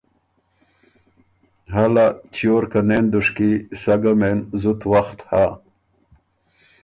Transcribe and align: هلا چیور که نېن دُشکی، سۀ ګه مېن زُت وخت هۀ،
هلا 1.75 2.07
چیور 2.33 2.63
که 2.71 2.79
نېن 2.87 3.05
دُشکی، 3.11 3.51
سۀ 3.81 3.93
ګه 4.01 4.13
مېن 4.19 4.39
زُت 4.61 4.81
وخت 4.91 5.19
هۀ، 5.29 5.45